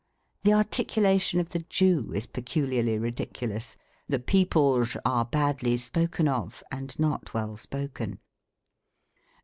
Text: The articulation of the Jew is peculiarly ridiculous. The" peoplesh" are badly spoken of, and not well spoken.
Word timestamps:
The 0.41 0.53
articulation 0.53 1.39
of 1.39 1.49
the 1.49 1.59
Jew 1.59 2.11
is 2.11 2.25
peculiarly 2.25 2.97
ridiculous. 2.97 3.77
The" 4.09 4.17
peoplesh" 4.33 4.97
are 5.05 5.25
badly 5.25 5.77
spoken 5.77 6.27
of, 6.27 6.63
and 6.71 6.97
not 6.99 7.35
well 7.35 7.55
spoken. 7.55 8.17